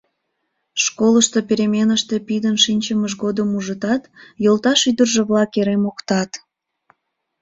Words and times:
Школышто 0.83 1.39
переменыште 1.49 2.15
пидын 2.27 2.55
шинчымыж 2.63 3.13
годым 3.23 3.49
ужытат, 3.57 4.03
йолташ 4.43 4.79
ӱдыржӧ-влак 4.89 5.51
эре 5.59 5.75
моктат. 5.83 6.31